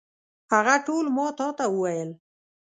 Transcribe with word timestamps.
هغه 0.53 0.75
ټول 0.85 1.05
ما 1.15 1.27
تا 1.37 1.47
ته 1.57 1.65
وویل. 1.69 2.09